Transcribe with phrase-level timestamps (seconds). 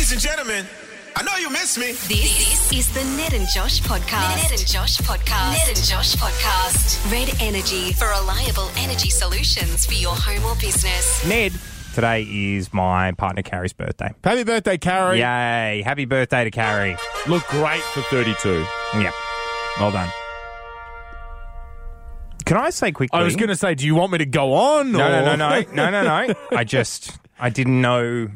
[0.00, 0.66] Ladies and gentlemen,
[1.14, 1.88] I know you miss me.
[1.92, 4.34] This is the Ned and Josh podcast.
[4.42, 5.52] Ned and Josh podcast.
[5.52, 7.12] Ned and Josh podcast.
[7.12, 11.22] Red Energy for reliable energy solutions for your home or business.
[11.28, 11.52] Ned,
[11.94, 14.14] today is my partner Carrie's birthday.
[14.24, 15.18] Happy birthday, Carrie.
[15.18, 15.82] Yay!
[15.84, 16.96] Happy birthday to Carrie.
[17.28, 18.64] Look great for 32.
[18.94, 19.12] Yep.
[19.80, 20.08] Well done.
[22.46, 23.20] Can I say quickly?
[23.20, 24.92] I was going to say, do you want me to go on?
[24.92, 26.34] No, or- no, no, no, no, no, no.
[26.56, 28.28] I just, I didn't know,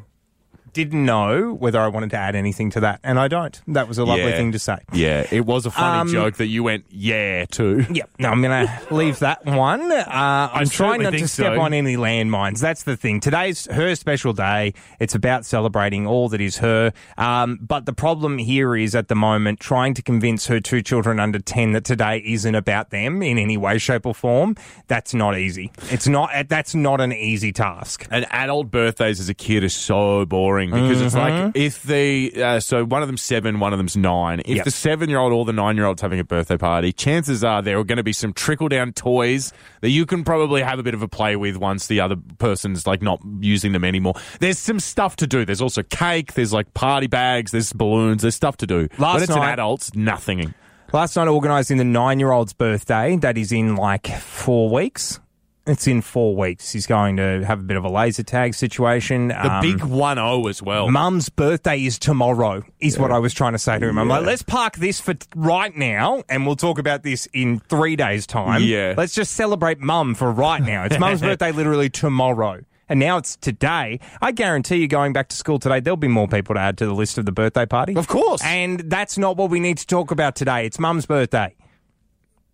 [0.75, 3.61] didn't know whether I wanted to add anything to that, and I don't.
[3.69, 4.37] That was a lovely Yeah.
[4.37, 4.77] thing to say.
[4.93, 7.87] Yeah, it was a funny Um, joke that you went, yeah, to.
[7.91, 8.11] Yep.
[8.19, 9.91] No, I'm going to leave that one.
[9.93, 11.61] Uh, I'm trying certainly not to think step so.
[11.61, 12.61] on any landmines.
[12.61, 13.21] That's the thing.
[13.21, 14.75] Today's her special day.
[15.01, 16.93] It's about celebrating all that is her.
[17.17, 21.21] Um, but the problem here is at the moment trying to convince her two children
[21.21, 24.57] under 10 that today isn't about them in any way, shape, or form.
[24.89, 25.71] That's not easy.
[25.91, 26.31] It's not.
[26.49, 28.07] That's not an easy task.
[28.11, 31.45] And adult birthdays as a kid are so boring because it's Mm-hmm.
[31.47, 34.41] like if the uh, so one of them's seven, one of them's nine.
[34.41, 34.65] If Yep.
[34.65, 37.63] the seven year old or the nine year old's having a birthday party, chances are
[37.63, 40.83] there are going to be some trickle down toys that you can probably have a
[40.83, 44.15] bit of a play with once the other person's like not using them anymore.
[44.41, 45.45] There's some stuff to do.
[45.45, 46.35] There's also cake.
[46.35, 47.51] There's like party bags.
[47.53, 48.23] There's balloons.
[48.23, 48.89] There's stuff to do.
[48.99, 50.55] Last when it's an night- adult, nothing.
[50.93, 53.17] Last night, organising the nine year old's birthday.
[53.17, 55.19] That is in like four weeks.
[55.67, 56.73] It's in four weeks.
[56.73, 59.29] He's going to have a bit of a laser tag situation.
[59.29, 60.91] The um, big one zero as well.
[60.91, 63.99] Mum's birthday is tomorrow, is what I was trying to say to him.
[63.99, 67.97] I'm like, let's park this for right now, and we'll talk about this in three
[67.97, 68.63] days' time.
[68.63, 68.95] Yeah.
[68.97, 70.85] Let's just celebrate Mum for right now.
[70.85, 72.61] It's Mum's birthday literally tomorrow.
[72.89, 74.01] And now it's today.
[74.21, 76.87] I guarantee you, going back to school today, there'll be more people to add to
[76.87, 77.97] the list of the birthday party.
[77.97, 78.43] Of course.
[78.45, 80.67] And that's not what we need to talk about today.
[80.67, 81.55] It's Mum's birthday.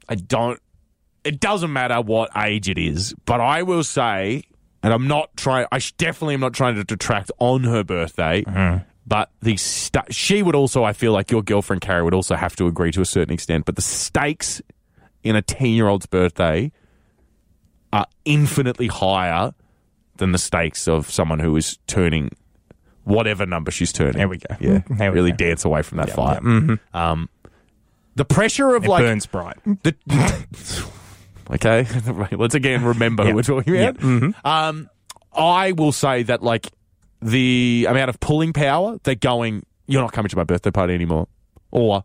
[0.09, 0.61] I don't.
[1.25, 4.45] It doesn't matter what age it is, but I will say,
[4.83, 5.67] and I'm not trying.
[5.71, 8.45] I definitely am not trying to detract on her birthday.
[9.07, 12.55] But the sta she would also, I feel like your girlfriend Carrie would also have
[12.57, 13.65] to agree to a certain extent.
[13.65, 14.63] But the stakes
[15.25, 16.71] in a ten year old's birthday
[17.93, 19.53] are infinitely higher
[20.19, 22.31] than the stakes of someone who is turning
[23.05, 24.17] whatever number she's turning.
[24.19, 24.55] There we go.
[24.61, 25.37] Yeah, we really go.
[25.39, 26.41] dance away from that Yeah, fire.
[26.43, 26.77] yeah.
[26.95, 27.29] Um,
[28.15, 29.57] the pressure of It like burns bright.
[29.65, 29.95] the,
[31.51, 31.87] okay,
[32.37, 34.03] let's again remember who we're talking about.
[34.45, 34.91] Um,
[35.33, 36.71] I will say that like
[37.23, 39.65] the amount of pulling power, they're going.
[39.87, 41.29] You're not coming to my birthday party anymore,
[41.71, 42.05] or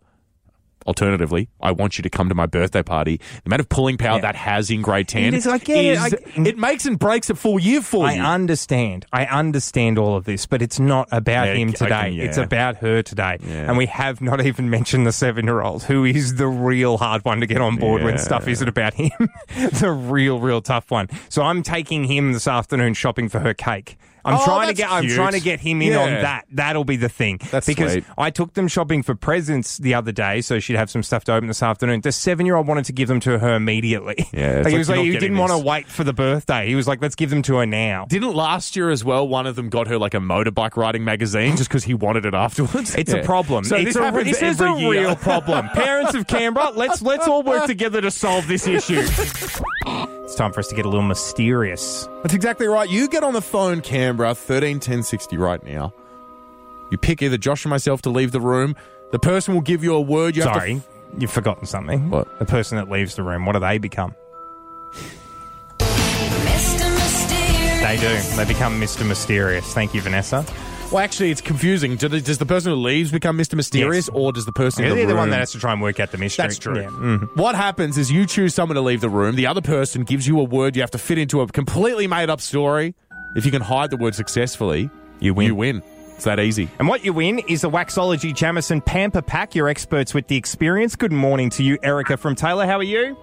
[0.86, 3.18] alternatively, I want you to come to my birthday party.
[3.18, 4.22] The amount of pulling power Yeah.
[4.22, 6.48] that has in grade ten It is, I get it, is- I- mm.
[6.48, 8.22] it makes and breaks a full year for I you.
[8.24, 9.06] I understand.
[9.12, 11.90] I understand all of this, but it's not about Yeah, him today.
[11.90, 12.24] can- yeah.
[12.26, 13.38] It's about her today.
[13.48, 17.26] And we have not even mentioned the seven year old, who is the real hard
[17.26, 19.12] one to get on board when stuff isn't about him.
[19.80, 21.10] the real, real tough one.
[21.30, 23.98] So I'm taking him this afternoon shopping for her cake.
[24.26, 26.46] I'm Oh, trying to that's get I'm trying to get him in on that.
[26.52, 27.40] That'll be the thing.
[27.52, 28.06] That's because sweet.
[28.18, 31.34] I took them shopping for presents the other day, so she'd have some stuff to
[31.34, 32.02] open this afternoon.
[32.02, 34.28] The seven year old wanted to give them to her immediately.
[34.34, 36.68] Yeah, Like, he was you're like, not he didn't want to wait for the birthday.
[36.68, 38.06] He was like, let's give them to her now.
[38.10, 39.28] Didn't last year as well?
[39.28, 42.34] One of them got her like a motorbike riding magazine just because he wanted it
[42.34, 42.96] afterwards.
[42.96, 43.64] It's a problem.
[43.64, 44.90] So it's this a, this is a year.
[44.92, 45.70] real problem.
[45.70, 49.04] Parents of Canberra, let's let's all work together to solve this issue.
[50.26, 52.10] It's time for us to get a little mysterious.
[52.24, 52.90] That's exactly right.
[52.90, 55.94] You get on the phone, Canberra, 13 10 60 right now.
[56.92, 58.76] You pick either Josh or myself to leave the room.
[59.12, 60.36] The person will give you a word.
[60.36, 60.82] You have Sorry, to.
[61.20, 62.10] you've forgotten something.
[62.10, 62.40] What?
[62.40, 64.14] The person that leaves the room, what do they become?
[67.82, 68.16] They do.
[68.36, 69.08] They become Mr.
[69.08, 69.72] Mysterious.
[69.74, 70.44] Thank you, Vanessa.
[70.92, 71.96] well, actually, it's confusing.
[71.98, 73.54] Do- Does the person who leaves become Mr.
[73.54, 74.16] Mysterious, Yes.
[74.16, 75.18] or does the person in They're the the room?
[75.20, 76.44] one that has to try and work out the mystery.
[76.44, 76.80] That's true.
[76.82, 76.88] Yeah.
[76.88, 77.36] Mhm.
[77.38, 79.36] What happens is you choose someone to leave the room.
[79.36, 80.76] The other person gives you a word.
[80.76, 82.96] You have to fit into a completely made up story.
[83.36, 85.48] If you can hide the word successfully, You win.
[85.48, 85.84] You win.
[86.16, 86.70] It's that easy.
[86.80, 89.54] And what you win is a Waxology Jamison Pamper Pack.
[89.56, 90.96] You're experts with the experience.
[90.96, 92.66] Good morning to you, Erica from Taylor.
[92.66, 93.18] How are you?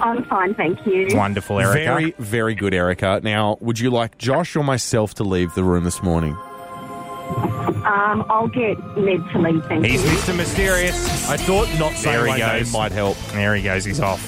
[0.00, 1.08] I'm fine, thank you.
[1.12, 1.78] Wonderful, Erica.
[1.84, 3.20] Very, very good, Erica.
[3.22, 6.32] Now, would you like Josh or myself to leave the room this morning?
[6.34, 10.08] Um, I'll get Ned to leave, thank He's you.
[10.10, 10.36] Mr.
[10.36, 11.28] Mysterious.
[11.28, 12.64] I thought not There saying he my goes.
[12.66, 13.16] name might help.
[13.32, 13.84] There he goes.
[13.84, 14.22] He's off.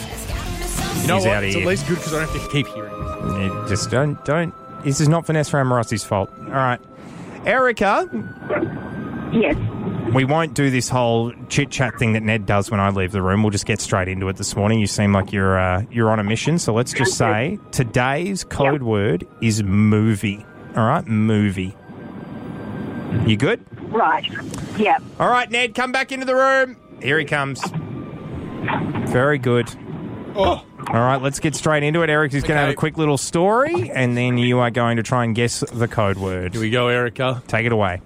[1.03, 1.35] You know He's what?
[1.37, 1.63] out of It's here.
[1.65, 2.98] at least good because I don't have to keep hearing this.
[3.25, 4.55] You just don't, don't.
[4.85, 6.31] This is not Vanessa Amorosi's fault.
[6.39, 6.81] All right.
[7.47, 8.09] Erica,
[9.33, 9.57] Yes.
[10.15, 13.23] we won't do this whole chit chat thing that Ned does when I leave the
[13.23, 13.43] room.
[13.43, 14.81] We'll just get straight into it this morning.
[14.81, 18.83] You seem like you're uh, you're on a mission, so let's just say today's code
[18.83, 20.45] word is movie.
[20.77, 21.75] All right, movie.
[23.27, 23.65] You good?
[23.93, 24.27] Right.
[24.79, 25.03] Yep.
[25.19, 26.77] All right, Ned, come back into the room.
[27.03, 27.63] Here he comes.
[29.11, 29.69] Very good.
[30.37, 32.09] Oh, All right, let's get straight into it.
[32.09, 35.03] Eric is going to have a quick little story, and then you are going to
[35.03, 36.55] try and guess the code word.
[36.55, 37.43] here we go, Erica.
[37.47, 38.01] Take it away.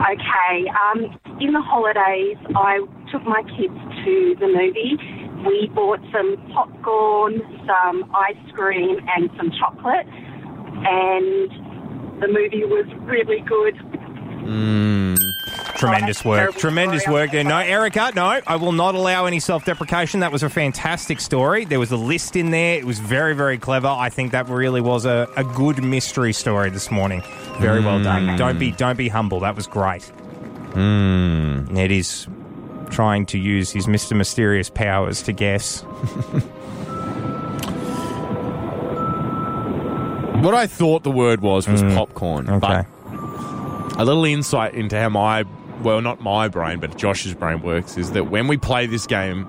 [0.00, 0.68] Okay.
[0.70, 2.80] Um, in the holidays, I
[3.10, 4.96] took my kids to the movie.
[5.46, 10.06] We bought some popcorn, some ice cream, and some chocolate.
[10.06, 11.50] And
[12.22, 13.76] the movie was really good.
[15.86, 16.36] Tremendous work.
[16.36, 17.44] that's a terrible Tremendous work there.
[17.44, 20.20] No, Erica, no, I will not allow any self deprecation.
[20.20, 21.64] That was a fantastic story.
[21.64, 22.78] There was a list in there.
[22.78, 23.88] It was very, very clever.
[23.88, 27.22] I think that really was a, a good mystery story this morning.
[27.58, 28.04] Very well mm.
[28.04, 28.36] done.
[28.36, 29.40] Don't be don't be humble.
[29.40, 30.10] That was great.
[30.72, 31.70] Mm.
[31.70, 32.26] Ned is
[32.90, 34.16] trying to use his Mr.
[34.16, 35.84] Mysterious powers to guess.
[40.42, 41.94] What I thought the word was was mm.
[41.94, 42.50] popcorn.
[42.50, 42.82] Okay.
[43.06, 45.44] But a little insight into how my,
[45.80, 49.44] well, not my brain, but Josh's brain works is that when we play this game,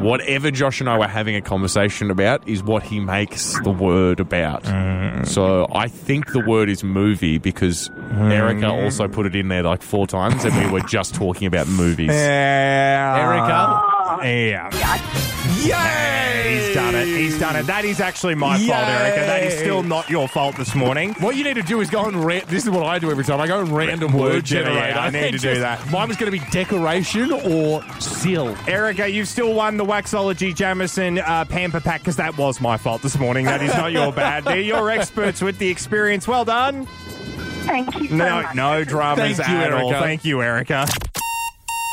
[0.00, 4.20] whatever Josh and I were having a conversation about is what he makes the word
[4.20, 4.64] about.
[4.64, 5.26] Mm.
[5.26, 8.32] So I think the word is movie because mm.
[8.32, 11.66] Erica also put it in there like four times and we were just talking about
[11.68, 12.10] movies.
[12.10, 13.16] Yeah.
[13.18, 13.97] Erica?
[14.22, 14.70] Yeah.
[15.62, 16.66] Yay!
[16.66, 17.06] He's done it.
[17.06, 17.66] He's done it.
[17.66, 19.20] That is actually my fault, Erica.
[19.20, 21.14] That is still not your fault this morning.
[21.20, 23.24] What you need to do is go and ra- this is what I do every
[23.24, 23.40] time.
[23.40, 24.74] I go and random Word word generator.
[24.80, 24.98] generator.
[24.98, 25.90] I need to do that.
[25.90, 28.56] Mine was going to be decoration or seal.
[28.68, 33.02] Erica, you've still won the Waxology Jamison uh, Pamper Pack because that was my fault
[33.02, 33.46] this morning.
[33.46, 34.44] That is not your bad.
[34.44, 36.28] They're your experts with the experience.
[36.28, 36.86] Well done.
[36.86, 38.54] Thank you so No, much.
[38.54, 39.90] no dramas Thank you, at all.
[39.90, 40.00] Erica.
[40.04, 40.86] Thank you, Erica.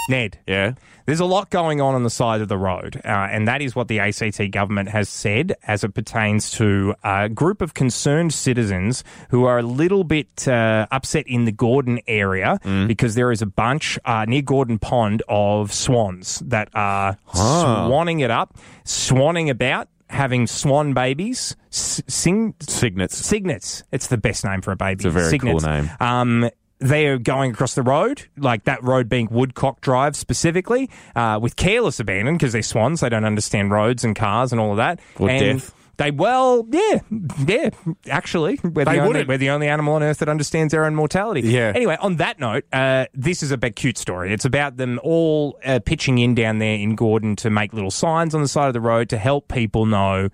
[0.07, 0.38] Ned.
[0.48, 0.74] Yeah.
[1.06, 3.75] There's a lot going on on the side of the road, uh, and that is
[3.75, 9.04] what the ACT government has said as it pertains to a group of concerned citizens
[9.30, 13.46] who are a little bit uh, upset in the Gordon area because there is a
[13.46, 19.90] bunch uh, near Gordon Pond of swans that are swanning it up, swanning about.
[20.08, 23.18] Having swan babies, sing, Signets.
[23.18, 23.84] Cygnets.
[23.92, 24.94] It's the best name for a baby.
[24.94, 25.90] It's a very cool name.
[26.00, 26.48] Um,
[26.80, 31.56] they are going across the road, like that road being Woodcock Drive specifically, uh, with
[31.56, 33.00] careless abandon because they're swans.
[33.00, 35.00] They don't understand roads and cars and all of that.
[35.18, 35.74] Or and death.
[35.98, 37.00] They well, yeah,
[37.48, 37.69] yeah.
[38.10, 41.42] Actually, we're the, only, we're the only animal on earth that understands their own mortality.
[41.42, 41.72] Yeah.
[41.74, 44.33] Anyway, on that note, uh, this is a big cute story.
[44.33, 48.36] It's about them all uh, pitching in down there in Gordon to make little signs
[48.36, 50.30] on the side of the road to help people know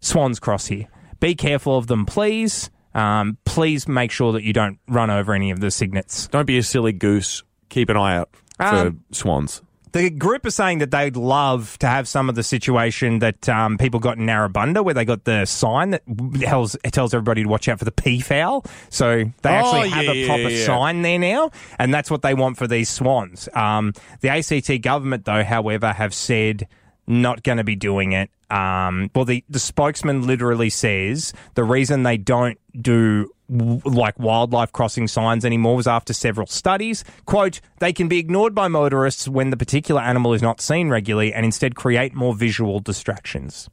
[0.00, 0.88] swans cross here.
[1.20, 2.70] Be careful of them, please.
[2.94, 6.26] Um, please make sure that you don't run over any of the cygnets.
[6.28, 7.42] Don't be a silly goose.
[7.68, 9.62] Keep an eye out for Um, swans.
[9.92, 13.76] The group are saying that they'd love to have some of the situation that um,
[13.76, 16.02] people got in Narrabundah, where they got the sign that
[16.38, 18.64] tells, tells everybody to watch out for the peafowl.
[18.88, 20.66] So they actually Oh, have a proper yeah, yeah.
[20.66, 21.50] sign there now,
[21.80, 23.48] and that's what they want for these swans.
[23.52, 26.68] Um, the ACT government, though, however, have said
[27.10, 28.30] not going to be doing it.
[28.50, 35.08] Um, well, the, the spokesman literally says the reason they don't do like wildlife crossing
[35.08, 37.04] signs anymore was after several studies.
[37.26, 41.34] Quote, they can be ignored by motorists when the particular animal is not seen regularly
[41.34, 43.68] and instead create more visual distractions.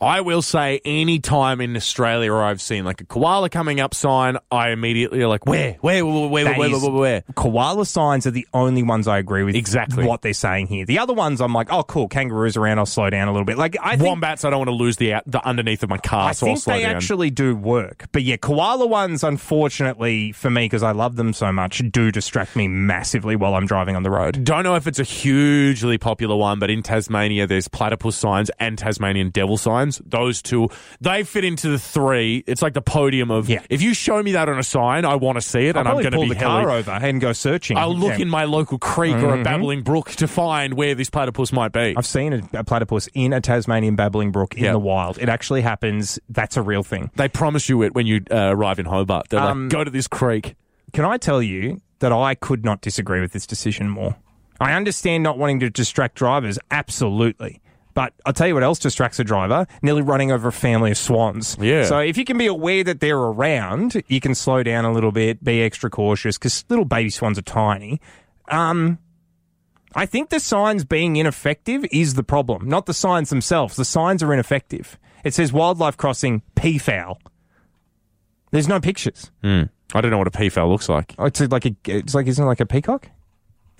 [0.00, 3.94] I will say, any time in Australia where I've seen like a koala coming up
[3.94, 7.22] sign, I immediately are like, where, where, where, where, where, is- where, where?
[7.36, 9.54] Koala signs are the only ones I agree with.
[9.54, 10.04] Exactly.
[10.04, 10.84] what they're saying here.
[10.86, 12.78] The other ones, I'm like, oh, cool, kangaroos around.
[12.78, 13.58] I'll slow down a little bit.
[13.58, 16.30] Like I think Wombats, I don't want to lose the the underneath of my car,
[16.30, 16.96] I so I'll think slow they down.
[16.96, 18.06] actually do work.
[18.12, 22.56] But yeah, koala ones, unfortunately for me, because I love them so much, do distract
[22.56, 24.42] me massively while I'm driving on the road.
[24.44, 28.78] don't know if it's a hugely popular one, but in Tasmania, there's platypus signs and
[28.78, 30.00] Tasmanian devil signs.
[30.04, 30.68] Those two,
[31.00, 32.44] they fit into the three.
[32.46, 33.60] It's like the podium of, Yeah.
[33.70, 35.88] if you show me that on a sign, I want to see it, I'll and
[35.88, 37.76] I'm going to pull be the car hella- over and go searching.
[37.76, 38.22] I'll look Yeah.
[38.22, 41.94] in my local creek or a babbling brook to find where this platypus might be.
[41.96, 44.72] I've seen a, a platypus in a Tasmanian babbling brook in Yeah.
[44.72, 45.18] the wild.
[45.18, 46.18] It actually happens.
[46.28, 47.10] That's a real thing.
[47.16, 49.28] They promise you it when you uh, arrive in Hobart.
[49.30, 50.54] They're Um, like, go to this creek.
[50.92, 54.16] Can I tell you that I could not disagree with this decision more?
[54.60, 57.60] I understand not wanting to distract drivers, absolutely.
[57.92, 60.98] But I'll tell you what else distracts a driver nearly running over a family of
[60.98, 61.56] swans.
[61.60, 61.84] Yeah.
[61.84, 65.12] So if you can be aware that they're around, you can slow down a little
[65.12, 68.00] bit, be extra cautious because little baby swans are tiny.
[68.48, 68.98] Um,
[69.94, 73.74] I think the signs being ineffective is the problem, not the signs themselves.
[73.76, 74.98] The signs are ineffective.
[75.24, 77.18] It says wildlife crossing peafowl.
[78.52, 79.30] There's no pictures.
[79.92, 81.14] I don't know what a peafowl looks like.
[81.18, 83.08] Oh, it's like a, it's like, isn't it like a peacock?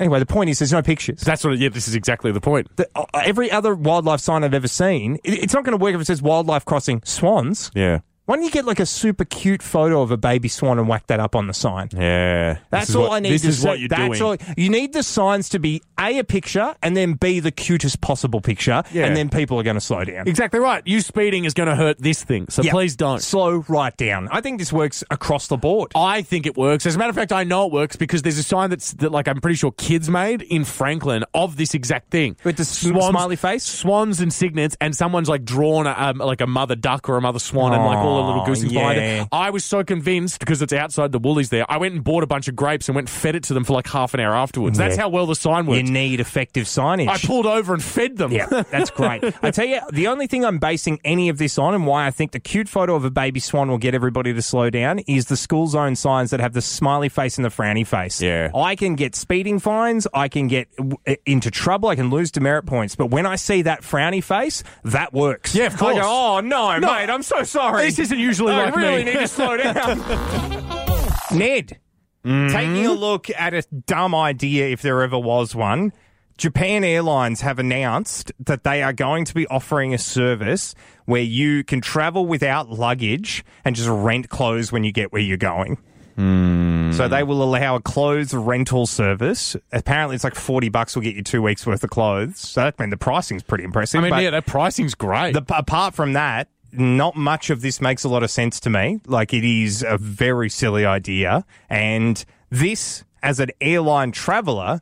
[0.00, 1.20] Anyway, the point is there's no pictures.
[1.20, 1.58] That's what.
[1.58, 2.74] Yeah, this is exactly the point.
[2.76, 5.94] The, uh, every other wildlife sign I've ever seen, it, it's not going to work
[5.94, 7.70] if it says wildlife crossing swans.
[7.74, 8.00] Yeah.
[8.30, 11.08] Why don't you get like a super cute photo of a baby swan and whack
[11.08, 11.88] that up on the sign?
[11.92, 12.58] Yeah.
[12.70, 13.32] That's all what- I need.
[13.32, 13.68] This to is say.
[13.68, 14.38] what you're That's doing.
[14.40, 18.00] all- you need the signs to be a a picture and then b the cutest
[18.00, 19.06] possible picture, Yeah.
[19.06, 20.28] and then people are going to slow down.
[20.28, 20.80] Exactly right.
[20.86, 22.70] You speeding is going to hurt this thing, so Yeah.
[22.70, 23.20] please don't.
[23.20, 24.28] slow right down.
[24.30, 25.90] I think this works across the board.
[25.96, 26.86] I think it works.
[26.86, 29.10] As a matter of fact, I know it works because there's a sign that's that,
[29.10, 32.96] like I'm pretty sure kids made in Franklin of this exact thing With the sm-
[32.96, 33.64] smiley face?
[33.64, 37.20] swans and cygnets, and someone's like drawn a, um, like a mother duck or a
[37.20, 39.28] mother swan, and like all the little Oh, goose things behind it.
[39.32, 41.64] I was so convinced because it's outside the Woolies there.
[41.70, 43.64] I went and bought a bunch of grapes and went and fed it to them
[43.64, 44.78] for like half an hour afterwards.
[44.78, 45.02] That's Yeah.
[45.02, 45.78] how well the sign works.
[45.82, 47.08] You need effective signage.
[47.08, 48.32] I pulled over and fed them.
[48.32, 49.22] Yeah, that's great.
[49.42, 52.10] I tell you, the only thing I'm basing any of this on and why I
[52.10, 55.26] think the cute photo of a baby swan will get everybody to slow down is
[55.26, 58.20] the school zone signs that have the smiley face and the frowny face.
[58.22, 58.50] Yeah.
[58.54, 62.30] I can get speeding fines, I can get w- uh, into trouble, I can lose
[62.30, 65.54] demerit points, but when I see that frowny face, that works.
[65.54, 65.96] Yeah, of course.
[65.96, 66.92] I go, oh no, No.
[66.92, 67.84] mate, I'm so sorry.
[67.84, 69.12] This isn't usually I like really me.
[69.12, 69.98] need to slow down.
[71.38, 71.78] Ned,
[72.24, 72.98] taking a mm-hmm.
[72.98, 75.92] look at a dumb idea, if there ever was one.
[76.36, 80.74] Japan Airlines have announced that they are going to be offering a service
[81.04, 85.36] where you can travel without luggage and just rent clothes when you get where you're
[85.36, 85.76] going.
[86.16, 86.92] Hmm.
[86.92, 89.54] So they will allow a clothes rental service.
[89.70, 92.40] Apparently, it's like forty bucks will get you two weeks worth of clothes.
[92.40, 94.02] So that I mean the pricing's pretty impressive.
[94.02, 95.32] I mean, yeah, that pricing's great.
[95.32, 99.00] the, apart from that, not much of this makes a lot of sense to me.
[99.06, 104.80] Like it is a very silly idea, and this, as an airline traveller,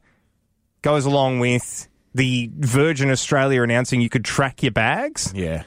[0.82, 5.32] goes along with the Virgin Australia announcing you could track your bags.
[5.34, 5.64] yeah.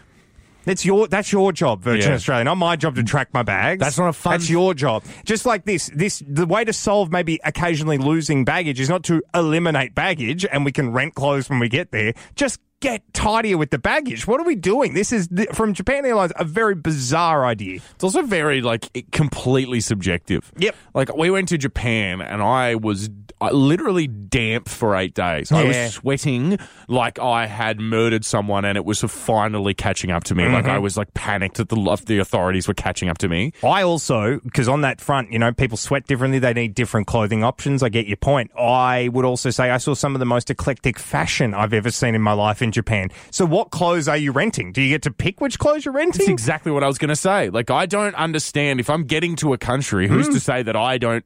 [0.63, 2.16] That's your that's your job, Virgin Yeah.
[2.18, 2.44] Australia.
[2.44, 3.80] Not my job to track my bags.
[3.80, 5.04] That's not a fun- That's your job.
[5.25, 9.24] Just like this, this the way to solve maybe occasionally losing baggage is not to
[9.34, 12.13] eliminate baggage, and we can rent clothes when we get there.
[12.36, 14.27] Just get tidier with the baggage.
[14.27, 14.93] What are we doing?
[14.93, 17.79] This is from Japan Airlines a very bizarre idea.
[17.95, 20.51] It's also very like completely subjective.
[20.57, 20.75] Yep.
[20.93, 23.09] Like we went to Japan and I was
[23.39, 25.51] I literally damp for eight days.
[25.51, 30.35] I was sweating like I had murdered someone and it was finally catching up to
[30.35, 30.47] me.
[30.47, 30.69] Like Mm-hmm.
[30.69, 33.51] I was like panicked that the the authorities were catching up to me.
[33.63, 36.39] I also, because on that front, you know, people sweat differently.
[36.39, 37.81] They need different clothing options.
[37.83, 38.51] I get your point.
[38.57, 42.15] I would also say I saw some of the most eclectic fashion I've ever seen
[42.15, 43.10] in my life in Japan.
[43.32, 44.72] So, what clothes are you renting?
[44.72, 46.20] Do you get to pick which clothes you're renting?
[46.20, 47.50] That's exactly what I was going to say.
[47.50, 50.34] Like I don't understand if I'm getting to a country, who's Hmm.
[50.34, 51.24] to say that I don't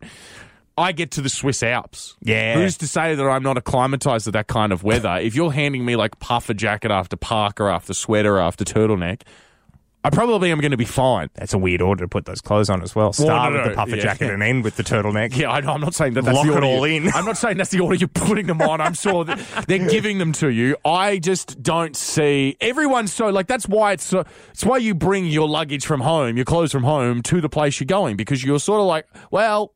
[0.77, 2.17] I get to the Swiss Alps.
[2.21, 2.55] Yeah.
[2.55, 5.17] Who's to say that I'm not acclimatized to that kind of weather?
[5.21, 9.21] if you're handing me like puffer jacket after parka after sweater after turtleneck,
[10.05, 11.31] I probably am going to be fine.
[11.33, 13.11] That's a weird order to put those clothes on as well.
[13.11, 14.03] Start no, with no, the puffer yeah.
[14.03, 15.35] jacket and end with the turtleneck.
[15.35, 15.71] Yeah, I know.
[15.71, 17.07] I'm not saying that that's Lock the it order all you- in.
[17.09, 18.81] I'm not saying that's the order you're putting them on.
[18.81, 20.77] I'm sure that they're giving them to you.
[20.85, 25.25] I just don't see everyone's so like that's why it's so it's why you bring
[25.25, 28.59] your luggage from home, your clothes from home to the place you're going because you're
[28.59, 29.73] sort of like, well,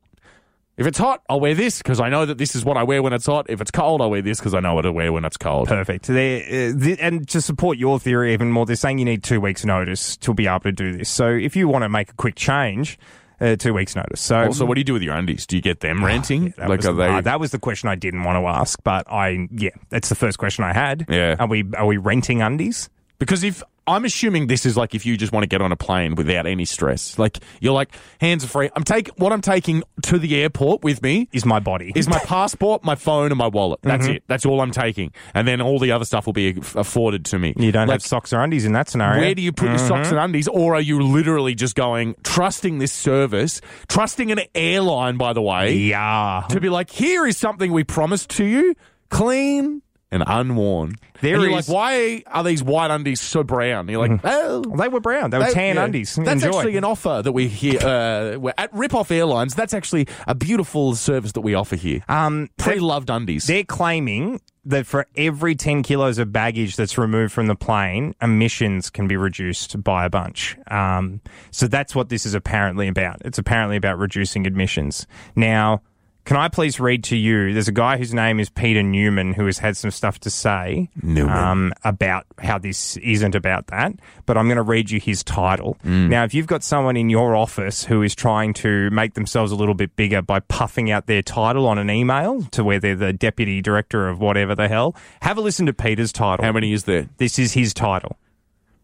[0.80, 3.02] if it's hot, I'll wear this because I know that this is what I wear
[3.02, 3.46] when it's hot.
[3.50, 5.68] If it's cold, I'll wear this because I know what to wear when it's cold.
[5.68, 6.08] Perfect.
[6.08, 9.62] Uh, th- and to support your theory even more, they're saying you need two weeks'
[9.62, 11.10] notice to be able to do this.
[11.10, 12.98] So if you want to make a quick change,
[13.42, 14.22] uh, two weeks' notice.
[14.22, 15.46] So Also, what do you do with your undies?
[15.46, 16.54] Do you get them renting?
[16.56, 17.08] That, like, was, are they?
[17.08, 20.14] uh, that was the question I didn't want to ask, but I yeah, that's the
[20.14, 21.04] first question I had.
[21.10, 21.36] Yeah.
[21.38, 22.88] Are we are we renting undies?
[23.18, 25.76] Because if I'm assuming this is like if you just want to get on a
[25.76, 28.70] plane without any stress, like you're like hands are free.
[28.74, 32.18] I'm take what I'm taking to the airport with me Is my body is my
[32.20, 33.80] passport, my phone, and my wallet.
[33.82, 34.12] That's Mm-hmm.
[34.16, 34.22] it.
[34.28, 37.52] That's all I'm taking, and then all the other stuff will be afforded to me.
[37.56, 39.20] You don't like, have socks or undies in that scenario.
[39.20, 40.16] Where do you put your socks Mm-hmm.
[40.16, 45.32] and undies, or are you literally just going trusting this service, trusting an airline, by
[45.32, 46.44] the way, Yeah.
[46.50, 48.74] to be like, here is something we promised to you,
[49.10, 49.82] clean
[50.12, 50.96] and unworn.
[51.20, 53.80] There and you're is- like, why are these white undies so brown?
[53.80, 54.62] And you're like, oh.
[54.76, 55.30] They were brown.
[55.30, 55.84] They were they- tan yeah.
[55.84, 56.14] undies.
[56.16, 56.58] That's Enjoy.
[56.58, 59.54] actually an offer that we hear uh, we're at Rip Off Airlines.
[59.54, 62.02] That's actually a beautiful service that we offer here.
[62.08, 63.46] um, Pre-loved undies.
[63.46, 68.90] They're claiming that for every 10 kilos of baggage that's removed from the plane, emissions
[68.90, 70.56] can be reduced by a bunch.
[70.70, 73.22] Um, so that's what this is apparently about.
[73.24, 75.06] It's apparently about reducing emissions.
[75.34, 75.80] Now,
[76.24, 77.52] can I please read to you?
[77.52, 80.88] There's a guy whose name is Peter Newman who has had some stuff to say
[81.28, 83.92] Um, about how this isn't about that,
[84.26, 85.76] but I'm going to read you his title.
[85.84, 89.56] Now, if you've got someone in your office who is trying to make themselves a
[89.56, 93.12] little bit bigger by puffing out their title on an email to where they're the
[93.12, 96.44] deputy director of whatever the hell, have a listen to Peter's title.
[96.44, 97.08] How many is there?
[97.18, 98.16] This is his title.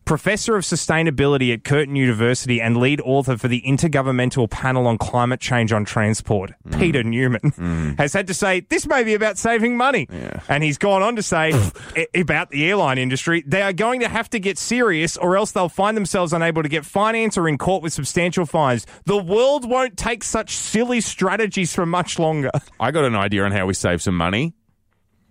[0.07, 5.41] Professor of sustainability at Curtin University and lead author for the Intergovernmental Panel on Climate
[5.41, 6.79] Change on Transport, Mm.
[6.81, 10.09] Peter Newman, has had to say this may be about saving money.
[10.49, 11.53] And he's gone on to say
[12.15, 15.69] about the airline industry, they are going to have to get serious or else they'll
[15.69, 18.87] find themselves unable to get finance or in court with substantial fines.
[19.05, 22.51] The world won't take such silly strategies for much longer.
[22.81, 24.55] I got an idea on how we save some money.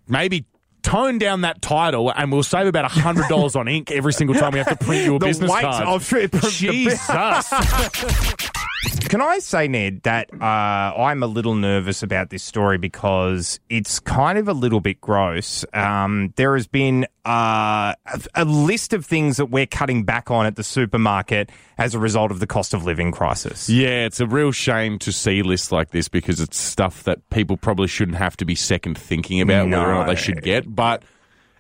[0.08, 0.46] Maybe
[0.86, 4.60] tone down that title and we'll save about $100 on ink every single time we
[4.60, 5.88] have to print you a The business weight card.
[5.88, 6.04] of
[6.52, 7.02] Jesus.
[8.86, 14.00] Can I say, Ned, that uh, I'm a little nervous about this story because it's
[14.00, 15.64] kind of a little bit gross.
[15.74, 20.46] Um, there has been uh, a, a list of things that we're cutting back on
[20.46, 23.70] at the supermarket as a result of the cost of living crisis.
[23.70, 27.58] yeah, it's a real shame to see lists like this because it's stuff that people
[27.58, 30.74] probably shouldn't have to be second thinking about whether or not they should get.
[30.74, 31.04] But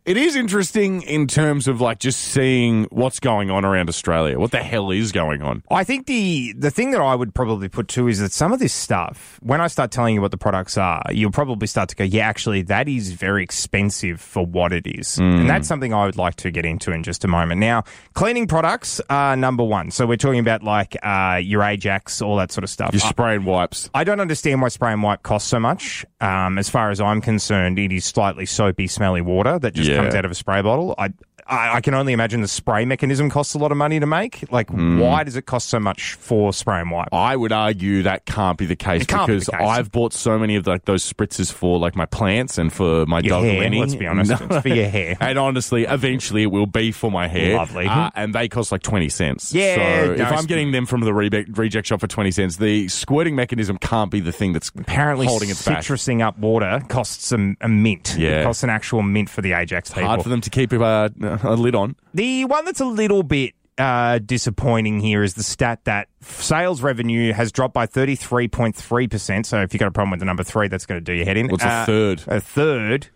[0.05, 4.37] it is interesting in terms of like just seeing what's going on around Australia.
[4.39, 5.63] What the hell is going on?
[5.71, 8.59] I think the the thing that I would probably put too is that some of
[8.59, 11.95] this stuff, when I start telling you what the products are, you'll probably start to
[11.95, 15.17] go, yeah, actually, that is very expensive for what it is.
[15.17, 17.59] And that's something I would like to get into in just a moment.
[17.59, 17.83] Now,
[18.13, 19.89] cleaning products are number one.
[19.91, 22.93] So we're talking about like uh, your Ajax, all that sort of stuff.
[22.93, 23.89] Your spray and wipes.
[23.93, 26.05] I don't understand why spray and wipe costs so much.
[26.21, 29.94] Um, as far as I'm concerned, it is slightly soapy, smelly water that just Yeah.
[29.95, 30.95] Comes out of a spray bottle.
[30.97, 31.13] I,
[31.47, 34.51] I, I can only imagine the spray mechanism costs a lot of money to make.
[34.51, 37.09] Like, why does it cost so much for spray and wipe?
[37.13, 39.61] I would argue that can't be the case can't be because the case.
[39.61, 43.19] I've bought so many of like those spritzers for like my plants and for my
[43.19, 43.79] Your dog hair, Lenny.
[43.79, 45.15] let's be honest, it's for your hair.
[45.21, 47.55] And honestly, eventually it will be for my hair.
[47.57, 47.85] Lovely.
[47.87, 49.53] Uh, and they cost like 20 cents.
[49.53, 52.57] Yeah, So no, if I'm getting them from the rebe- reject shop for 20 cents,
[52.57, 55.79] the squirting mechanism can't be the thing that's Apparently, holding it back.
[55.83, 58.15] citrusing up water costs a, a mint.
[58.17, 58.41] Yeah.
[58.41, 60.07] It costs an actual mint for the Ajax people.
[60.07, 61.09] Hard for them to keep uh,
[61.43, 61.95] a lid on.
[62.13, 67.33] The one that's a little bit uh, disappointing here is the stat that sales revenue
[67.33, 69.45] has dropped by 33.3%.
[69.45, 71.25] So if you've got a problem with the number three, that's going to do your
[71.25, 71.47] head in.
[71.49, 72.23] What's a Uh, third?
[72.27, 73.07] A third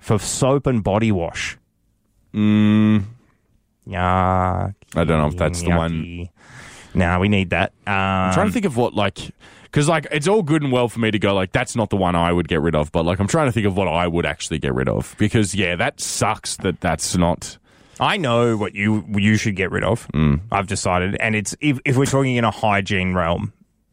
[0.00, 1.56] for soap and body wash.
[2.34, 3.04] Mm,
[3.88, 4.74] Yuck.
[4.94, 6.28] I don't know if that's the one.
[6.94, 7.72] No, we need that.
[7.86, 9.18] Um, I'm trying to think of what like
[9.72, 11.96] because like it's all good and well for me to go like that's not the
[11.96, 14.06] one I would get rid of, but like I'm trying to think of what I
[14.06, 17.56] would actually get rid of because yeah, that sucks that that's not.
[17.98, 20.06] I know what you you should get rid of.
[20.08, 20.40] Mm.
[20.50, 23.52] I've decided, and it's if, if we're talking in a hygiene realm,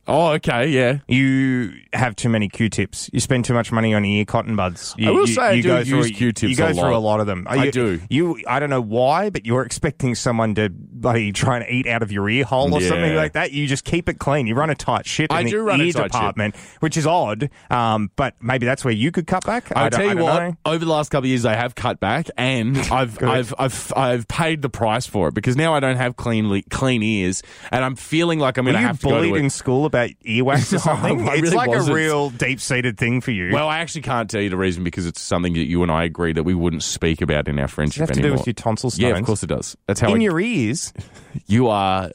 [0.09, 0.97] Oh, okay, yeah.
[1.07, 3.09] you have too many Q-tips.
[3.13, 4.95] You spend too much money on ear cotton buds.
[4.97, 6.73] You, I will you, say I you do go use through, Q-tips You go a
[6.73, 6.93] through lot.
[6.93, 7.45] a lot of them.
[7.47, 8.01] I you- do.
[8.09, 12.01] You, I don't know why, but you're expecting someone to bloody try and eat out
[12.01, 12.89] of your ear hole or Yeah.
[12.89, 13.51] something like that.
[13.51, 14.47] You just keep it clean.
[14.47, 16.55] You run a tight ship I do run a tight ship.
[16.79, 17.49] which is odd.
[17.69, 19.71] Um, but maybe that's where you could cut back.
[19.75, 20.39] I I'll don't- tell I you what.
[20.43, 20.55] know.
[20.65, 24.27] Over the last couple of years, I have cut back, and I've I've I've I've
[24.27, 27.95] paid the price for it because now I don't have clean clean ears, and I'm
[27.95, 30.73] feeling like I'm going to you have to go bullied to in school about earwax
[30.75, 31.27] or something?
[31.27, 31.91] I it's really like wasn't.
[31.91, 33.51] a real deep-seated thing for you.
[33.53, 36.03] Well, I actually can't tell you the reason because it's something that you and I
[36.03, 38.47] agree that we wouldn't speak about in our Does it friendship have to do with
[38.47, 39.77] your tonsil yeah, of course it does.
[39.87, 40.93] That's how in I, your ears.
[41.47, 42.11] you are.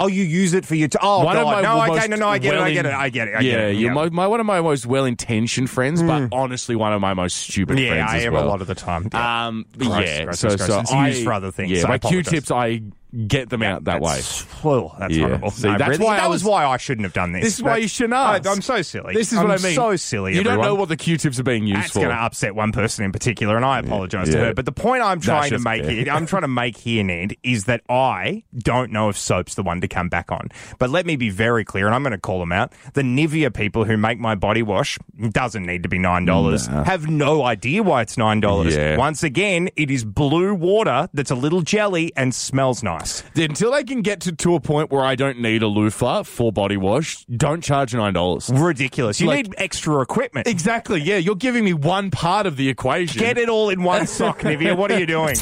[0.00, 0.86] Oh, you use it for your.
[0.86, 1.54] T- oh, One of God.
[1.56, 3.34] my no, okay, most no, no, I get it, I get it, I get it,
[3.34, 3.76] I yeah, get it.
[3.78, 7.36] you're my, my one of my most well-intentioned friends, but honestly, one of my most
[7.36, 8.44] stupid yeah, friends I as am well.
[8.44, 9.08] a lot of the time.
[9.12, 9.46] Yeah.
[9.48, 11.80] Um, but Gross, yeah, gross, so gross, so It's I used for other things, Yeah,
[11.80, 11.98] so I my.
[11.98, 12.82] Q-tips, I
[13.26, 14.16] get them out that way.
[14.16, 15.26] That's, well, that's Yeah.
[15.28, 15.50] horrible.
[15.50, 17.42] See, No, that's really, why I that was was- why I shouldn't have done this.
[17.44, 18.46] This is why you shouldn't I- ask.
[18.48, 19.14] I'm so silly.
[19.14, 19.74] This is I'm what I mean.
[19.74, 20.34] So silly.
[20.34, 22.00] You don't know what the Q-tips are being used That's for.
[22.00, 24.44] going to upset one person in particular, and I apologise to Yeah.
[24.46, 24.54] her.
[24.54, 27.64] But the point I'm trying to make here, I'm trying to make here, Ned, is
[27.64, 30.48] that I don't know if soap's the one to come back on.
[30.78, 32.72] But let me be very clear, and I'm going to call them out.
[32.92, 34.98] The Nivea people who make my body wash
[35.30, 36.66] doesn't need to be nine dollars.
[36.66, 38.76] Have no idea why it's nine dollars.
[38.76, 38.96] Yeah.
[38.96, 42.97] Once again, it is blue water that's a little jelly and smells nice.
[43.36, 46.52] Until they can get to, to a point where I don't need a loofah for
[46.52, 48.50] body wash, don't charge nine dollars.
[48.52, 49.20] Ridiculous.
[49.20, 50.46] You Like- need extra equipment.
[50.46, 51.00] Exactly.
[51.00, 53.20] Yeah, you're giving me one part of the equation.
[53.20, 54.76] Get it all in one sock, Nivea.
[54.76, 55.34] What are you doing?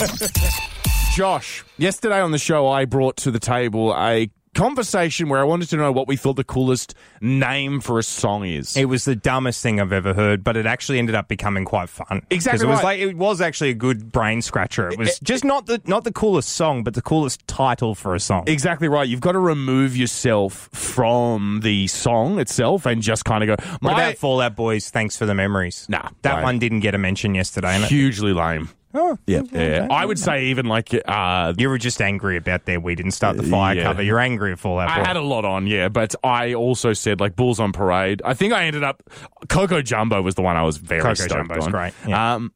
[1.14, 5.68] Josh, yesterday on the show, I brought to the table a conversation where I wanted
[5.70, 8.76] to know what we thought the coolest name for a song is.
[8.76, 11.88] It was the dumbest thing I've ever heard, but it actually ended up becoming quite
[11.88, 12.22] fun.
[12.30, 12.84] Exactly, It was right.
[12.84, 14.88] like it was actually a good brain scratcher.
[14.88, 15.48] It was eh, eh, just eh.
[15.48, 18.44] not the not the coolest song, but the coolest title for a song.
[18.46, 19.08] Exactly right.
[19.08, 23.64] You've got to remove yourself from the song itself and just kind of go.
[23.80, 24.90] what My about Fall Out Boys?
[24.90, 25.86] Thanks for the memories.
[25.88, 27.74] Nah, that one didn't get a mention yesterday.
[27.74, 28.70] And it, hugely lame.
[28.96, 29.86] Oh, Yeah, yeah.
[29.90, 33.36] I would say even like uh, you were just angry about their we didn't start
[33.36, 33.82] the fire Yeah.
[33.84, 34.02] cover.
[34.02, 35.04] You're angry at Fall Out I Boy.
[35.04, 38.22] had a lot on, yeah, but I also said like Bulls on Parade.
[38.24, 39.02] I think I ended up
[39.48, 41.70] Coco Jumbo was the one I was very Coco stoked Jumbo's on.
[41.72, 42.34] great, yeah.
[42.34, 42.52] Um,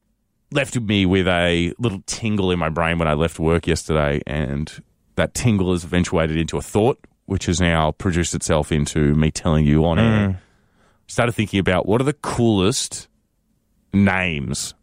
[0.53, 4.83] left me with a little tingle in my brain when I left work yesterday, and
[5.17, 9.65] that tingle has eventuated into a thought, which has now produced itself into me telling
[9.67, 10.41] you on air.
[11.07, 13.09] Started thinking about what are the coolest
[13.93, 14.75] names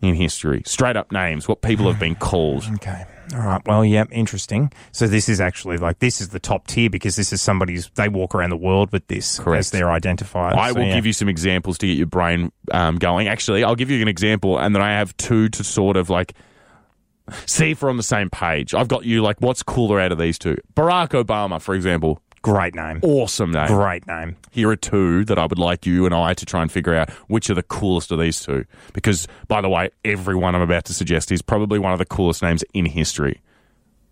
[0.00, 2.64] in history, straight up names, what people have been called.
[2.78, 3.04] Okay.
[3.34, 3.60] All right.
[3.66, 4.72] Well, yeah, interesting.
[4.92, 7.90] So this is actually like this is the top tier because this is somebody's.
[7.90, 9.58] They walk around the world with this Correct.
[9.58, 10.54] as their identifier.
[10.54, 13.28] I will give you some examples to get your brain um, going.
[13.28, 16.32] Actually, I'll give you an example, and then I have two to sort of like
[17.46, 18.74] see if we're on the same page.
[18.74, 20.56] I've got you like, what's cooler out of these two?
[20.74, 23.00] Barack Obama, for example, great name.
[23.02, 23.66] awesome name.
[23.68, 24.36] Great name.
[24.50, 27.10] Here are two that I would like you and I to try and figure out
[27.28, 28.64] which are the coolest of these two.
[28.92, 32.42] Because, by the way, everyone I'm about to suggest is probably one of the coolest
[32.42, 33.40] names in history.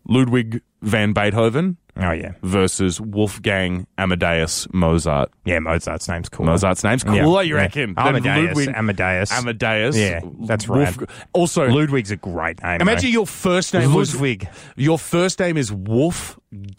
[0.09, 5.31] Ludwig van Beethoven Oh yeah, versus Wolfgang Amadeus Mozart.
[5.47, 5.59] yeah.
[5.61, 6.45] Mozart's name's cool.
[6.45, 7.63] Mozart's name's Yeah, cooler, you yeah.
[7.63, 7.95] reckon?
[7.95, 8.49] than Amadeus.
[8.55, 9.33] Ludwig- Amadeus.
[9.33, 9.97] Amadeus.
[9.97, 10.95] Yeah, that's right.
[11.33, 12.83] Also, Ludwig's a great name.
[12.83, 13.13] imagine though.
[13.15, 14.47] your first name was Ludwig.
[14.77, 16.39] Your first name is Wolf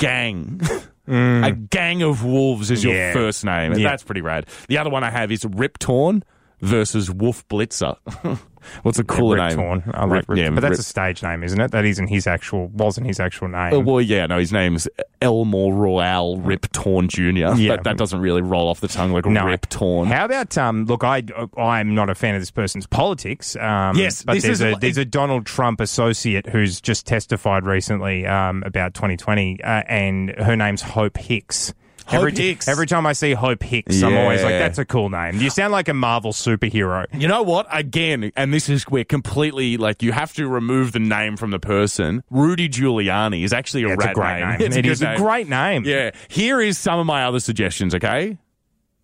[1.07, 1.43] Gang.
[1.43, 2.97] A gang of wolves is your Mm.
[2.97, 3.13] Yeah.
[3.13, 3.73] first name.
[3.73, 3.89] Yeah.
[3.89, 4.45] That's pretty rad.
[4.67, 6.23] The other one I have is Rip Torn
[6.61, 7.97] versus Wolf Blitzer.
[8.83, 9.57] What's a cooler Rip name?
[9.57, 9.91] Torn.
[9.93, 11.71] I like Rip- Rip, yeah, but that's Rip- a stage name, isn't it?
[11.71, 12.67] That isn't his actual.
[12.67, 13.73] Wasn't his actual name.
[13.73, 14.89] Oh, well, yeah, no, his name's
[15.21, 17.29] Elmore Rual Rip Torn Jr.
[17.55, 17.75] Yeah.
[17.77, 19.45] But that doesn't really roll off the tongue like No.
[19.45, 20.09] Rip Torn.
[20.09, 20.83] How about um?
[20.85, 21.23] Look, I
[21.57, 23.55] I'm not a fan of this person's politics.
[23.55, 28.63] Um, Yes, but there's a there's a Donald Trump associate who's just testified recently um,
[28.65, 31.73] about 2020, uh, and her name's Hope Hicks.
[32.07, 32.67] Hope every, Hicks.
[32.67, 35.71] every time I see Hope Hicks, I'm always like, "That's a cool name." You sound
[35.73, 37.05] like a Marvel superhero.
[37.13, 37.67] You know what?
[37.69, 41.59] Again, and this is where completely like you have to remove the name from the
[41.59, 42.23] person.
[42.29, 44.57] Rudy Giuliani is actually a Yeah, it's a great name.
[44.61, 45.83] It's It good is a great name.
[45.85, 46.11] Yeah.
[46.29, 47.93] Here is some of my other suggestions.
[47.93, 48.37] Okay,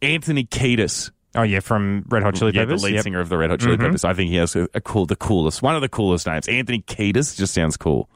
[0.01, 1.11] Anthony Kiedis.
[1.35, 2.81] Oh yeah, from Red Hot Chili yeah, Peppers.
[2.83, 3.03] the lead Yep.
[3.03, 3.79] singer of the Red Hot Chili Mhm.
[3.81, 4.05] Peppers.
[4.05, 6.47] I think he has a, a cool, the coolest, one of the coolest names.
[6.47, 8.07] Anthony Kiedis just sounds cool.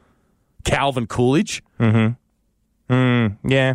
[0.64, 1.64] Calvin Coolidge.
[2.90, 3.74] Mm, yeah.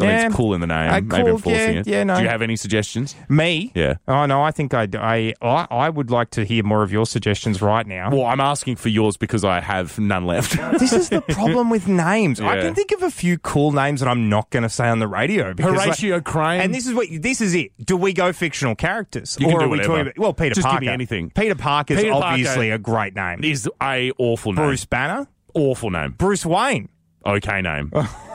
[0.00, 0.26] I Yeah.
[0.26, 0.90] it's cool in the name.
[0.90, 1.86] Uh, Maybe I'm forcing yeah, it.
[1.86, 2.16] yeah, no.
[2.16, 3.14] Do you have any suggestions?
[3.28, 3.72] Me?
[3.74, 3.94] Yeah.
[4.06, 7.06] Oh no, I think I'd, I I I would like to hear more of your
[7.06, 8.10] suggestions right now.
[8.10, 10.52] Well, I'm asking for yours because I have none left.
[10.78, 12.40] this is the problem with names.
[12.40, 14.98] I can think of a few cool names that I'm not going to say on
[14.98, 15.54] the radio.
[15.54, 16.60] because, like- Horatio Crane.
[16.60, 17.72] and this is what this is it.
[17.84, 20.18] Do we go fictional characters, You can or do are we talking about?
[20.18, 20.80] Well, Peter Just give Parker.
[20.84, 21.30] me anything.
[21.30, 23.42] Peter Parker's Peter Parker obviously a great name.
[23.42, 24.64] is a awful name.
[24.66, 26.12] Bruce Banner, awful name.
[26.12, 26.88] Bruce Wayne.
[27.26, 27.92] Okay name.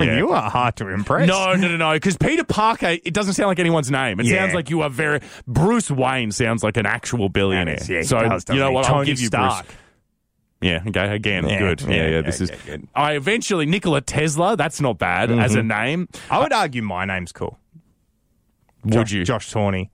[0.00, 1.28] Oh, and you are hard to impress.
[1.28, 1.92] No, no, no, no.
[1.92, 4.20] Because Peter Parker, it doesn't sound like anyone's name.
[4.20, 4.38] It Yeah.
[4.38, 5.20] sounds like you are very.
[5.46, 7.76] Bruce Wayne sounds like an actual billionaire.
[7.76, 8.86] Is- yeah, so does, you know doesn't what?
[8.86, 8.92] he?
[8.92, 9.66] I'll give you Stark.
[9.66, 9.76] Bruce.
[10.62, 10.82] Yeah.
[10.86, 11.14] Okay.
[11.14, 11.80] Again, Yeah, good.
[11.82, 11.88] Yeah.
[11.88, 12.08] yeah, Yeah.
[12.08, 12.50] yeah, this is.
[12.50, 12.88] yeah, good.
[12.94, 14.56] I eventually Nikola Tesla.
[14.56, 15.40] That's not bad mm-hmm.
[15.40, 16.08] as a name.
[16.30, 17.58] I would argue my name's cool.
[18.84, 19.24] Would Josh, you?
[19.24, 19.90] Josh Tawney?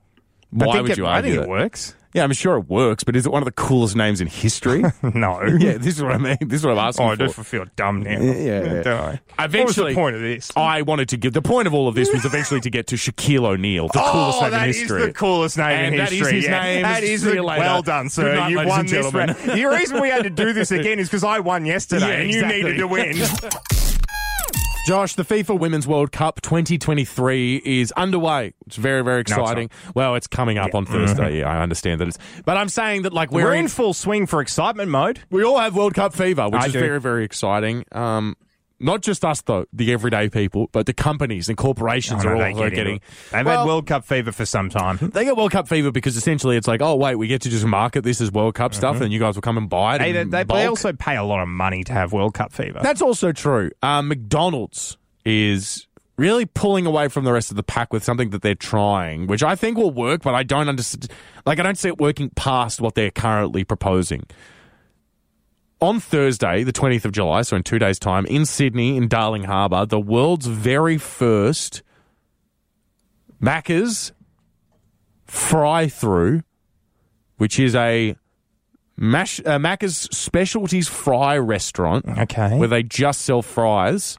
[0.50, 1.42] Why would it, you I think that?
[1.42, 1.94] it works.
[2.16, 4.82] Yeah, I'm sure it works, but is it one of the coolest names in history?
[5.02, 5.42] No.
[5.58, 5.76] yeah.
[5.78, 6.36] This is what I mean.
[6.40, 7.26] This is what I'm asking Oh, I for.
[7.26, 8.18] just feel dumb now.
[8.20, 8.82] Yeah, yeah.
[8.82, 9.00] Don't
[9.38, 9.44] I?
[9.44, 10.50] Eventually, what was the point of this?
[10.56, 12.96] I wanted to give the point of all of this was eventually to get to
[12.96, 15.06] Shaquille O'Neal, the oh, coolest oh, name that in is history.
[15.06, 16.36] the coolest name And in that is history.
[16.36, 16.62] his yeah.
[16.62, 16.82] name.
[16.82, 18.34] That is the- well done, sir.
[18.34, 19.12] night, you won this.
[19.12, 19.30] round.
[19.36, 22.30] The reason we had to do this again is because I won yesterday, Yeah, and
[22.30, 22.62] you exactly.
[22.62, 23.85] needed to win.
[24.86, 28.52] Josh, the FIFA Women's World Cup 2023 is underway.
[28.68, 29.68] It's very, very exciting.
[29.96, 31.40] well, it's coming up on Thursday.
[31.40, 32.18] Yeah, I understand that it's.
[32.44, 35.18] But I'm saying that like we're, We're in, in full swing for excitement mode.
[35.28, 36.78] we all have World Cup fever, which I is do.
[36.78, 37.84] very, very exciting.
[37.90, 38.36] Um,
[38.78, 42.44] not just us though, the everyday people, but the companies and corporations Oh, are no,
[42.44, 42.96] all they get getting.
[42.96, 43.02] it.
[43.32, 44.98] They've Well, had World Cup fever for some time.
[45.00, 47.64] They get World Cup fever because essentially it's like, oh wait, we get to just
[47.64, 50.00] market this as World Cup stuff, and you guys will come and buy it.
[50.02, 52.80] Hey, they, they, they also pay a lot of money to have World Cup fever.
[52.82, 53.70] That's also true.
[53.82, 55.86] Um, McDonald's is
[56.18, 59.42] really pulling away from the rest of the pack with something that they're trying, which
[59.42, 61.08] I think will work, but I don't understand.
[61.44, 64.24] Like, I don't see it working past what they're currently proposing.
[65.80, 69.44] On Thursday, the 20th of July, so in two days' time, in Sydney, in Darling
[69.44, 71.82] Harbour, the world's very first
[73.42, 74.12] Macca's
[75.26, 76.42] fry through,
[77.36, 78.16] which is a
[78.96, 82.56] Mash, uh, Macca's specialties fry restaurant okay.
[82.56, 84.18] where they just sell fries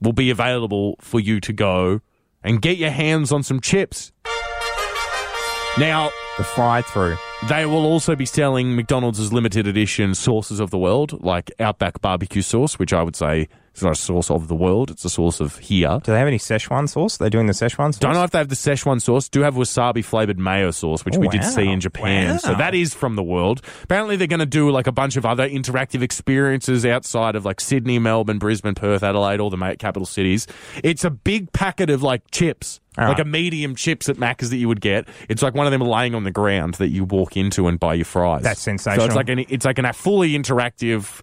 [0.00, 2.00] will be available for you to go
[2.42, 4.12] and get your hands on some chips.
[5.76, 7.18] Now, the fry through.
[7.46, 12.42] They will also be selling McDonald's limited edition sauces of the world, like Outback barbecue
[12.42, 13.48] sauce, which I would say
[13.78, 14.90] It's not a source of the world.
[14.90, 16.00] It's a source of here.
[16.02, 17.16] Do they have any Szechuan sauce?
[17.16, 17.98] They're doing the Szechuan sauce.
[17.98, 19.28] Don't know if they have the Szechuan sauce.
[19.28, 22.40] Do have wasabi flavored mayo sauce, which Oh, we did see in Japan.
[22.40, 23.62] So that is from the world.
[23.84, 27.60] Apparently, they're going to do like a bunch of other interactive experiences outside of like
[27.60, 30.48] Sydney, Melbourne, Brisbane, Perth, Adelaide, all the capital cities.
[30.82, 32.80] It's a big packet of like chips.
[32.98, 33.26] All like right.
[33.26, 35.06] a medium chips at Macca's that you would get.
[35.28, 37.94] It's like one of them laying on the ground that you walk into and buy
[37.94, 38.42] your fries.
[38.42, 39.06] That's So sensational.
[39.06, 41.20] it's like an it's like an, a fully interactive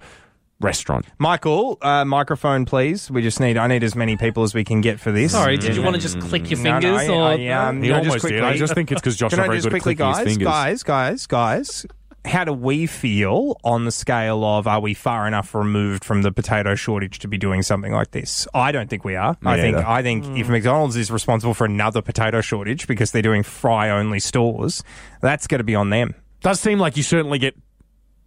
[0.60, 1.06] restaurant.
[1.18, 3.10] Michael, uh, microphone, please.
[3.12, 3.58] We just need.
[3.58, 5.32] I need as many people as we can get for this.
[5.32, 6.84] Sorry, did you want to just click your fingers?
[6.84, 7.10] No, no, fingers?
[7.10, 8.44] I- or I, um, He no, almost just did.
[8.44, 10.08] I just think it's because Josh Can is I very just good at quickly, clicking
[10.08, 10.84] his guys, fingers.
[10.84, 11.86] guys, guys, guys?
[12.26, 16.32] How do we feel on the scale of are we far enough removed from the
[16.32, 18.48] potato shortage to be doing something like this?
[18.52, 19.38] I don't think we are.
[19.46, 19.88] I think either.
[19.88, 24.20] I think if McDonald's is responsible for another potato shortage because they're doing fry only
[24.20, 24.84] stores,
[25.22, 26.16] that's going to be on them.
[26.42, 27.56] does seem like you certainly get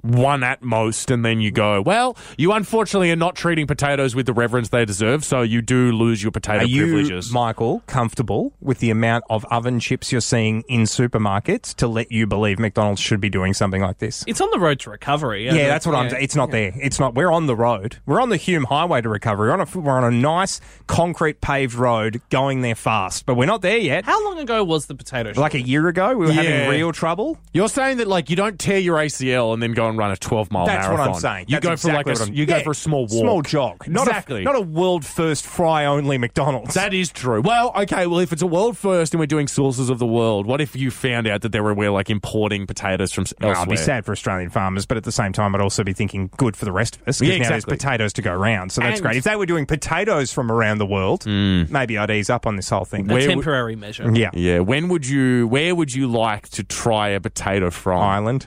[0.03, 4.27] one at most, and then you go, well, you unfortunately are not treating potatoes with
[4.27, 7.33] the reverence they deserve, so you do lose your potato Are you, privileges.
[7.33, 12.27] Michael, comfortable with the amount of oven chips you're seeing in supermarkets to let you
[12.27, 14.25] believe McDonald's should be doing something like this?
[14.27, 15.47] It's on the road to recovery.
[15.47, 16.07] Yeah, that's what I'm.
[16.15, 16.73] It's not there.
[16.77, 17.15] It's not.
[17.15, 17.97] We're on the road.
[18.07, 19.49] We're on the Hume Highway to recovery.
[19.49, 19.79] We're on a.
[19.79, 24.05] We're on a nice concrete paved road, going there fast, but we're not there yet.
[24.05, 25.33] How long ago was the potato?
[25.41, 26.43] Like a year ago, we were Yeah.
[26.43, 27.39] having real trouble.
[27.53, 30.17] You're saying that like you don't tear your ACL and then go and run a
[30.17, 31.07] 12 mile That's marathon.
[31.09, 31.47] what I'm saying.
[31.49, 33.11] You That's go exactly for like what a I'm- you go for a small walk,
[33.11, 33.89] small jog.
[33.89, 34.43] Not exactly.
[34.43, 36.75] A, not a world first fry only McDonald's.
[36.75, 37.41] That is true.
[37.43, 38.07] Well, okay.
[38.07, 40.75] Well, if it's a world first and we're doing sources of the world, what if
[40.77, 43.77] you found out that there were we're like importing potatoes from s- Well, I'd be
[43.77, 46.65] sad for Australian farmers, but at the same time, I'd also be thinking good for
[46.65, 48.73] the rest of us because Yeah, now there's potatoes to go around.
[48.73, 49.17] So that's And- great.
[49.17, 51.65] If they were doing potatoes from around the world, hmm.
[51.71, 53.09] maybe I'd ease up on this whole thing.
[53.11, 54.11] a Where would- temporary measure.
[54.15, 54.59] yeah, Yeah.
[54.61, 55.47] When would you?
[55.49, 58.03] Where would you like to try a potato from?
[58.03, 58.47] Ireland,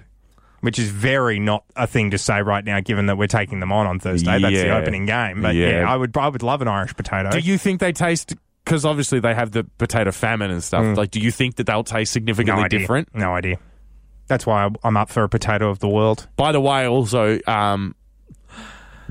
[0.62, 3.72] which is very not a thing to say right now, given that we're taking them
[3.72, 4.40] on on Thursday.
[4.40, 4.78] That's the Yeah.
[4.78, 5.42] opening game.
[5.42, 5.82] But yeah.
[5.82, 5.92] Yeah.
[5.92, 7.30] I would I would love an Irish potato.
[7.32, 8.36] Do you think they taste?
[8.64, 10.96] Because obviously they have the potato famine and stuff.
[10.96, 12.80] Like, do you think that they'll taste no significantly idea.
[12.80, 13.10] different?
[13.16, 13.58] No idea.
[14.28, 16.28] That's why I'm up for a potato of the world.
[16.38, 17.96] By the way, also, um,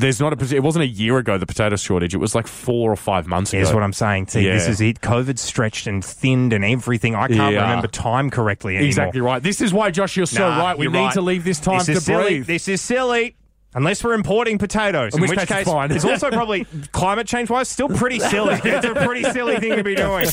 [0.00, 0.56] there's not a.
[0.56, 2.14] It wasn't a year ago the potato shortage.
[2.14, 3.76] It was like four or five months Here's ago.
[3.78, 4.28] what I'm saying.
[4.28, 5.00] See, this is it.
[5.00, 7.14] COVID stretched and thinned and everything.
[7.14, 7.62] I can't Yeah.
[7.62, 8.88] remember time correctly anymore.
[8.88, 9.42] Exactly right.
[9.42, 10.78] This is why, Josh, you're so Nah, right.
[10.78, 11.12] We need right.
[11.14, 12.24] to leave this time This to silly.
[12.24, 12.46] breathe.
[12.46, 13.36] This is silly.
[13.72, 15.92] Unless we're importing potatoes, in, which which, case it's case fine.
[15.92, 18.54] it's also probably climate change wise still pretty silly.
[18.64, 20.26] it's a pretty silly thing to be doing.